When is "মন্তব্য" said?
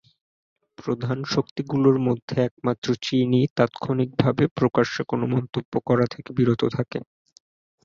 5.33-5.73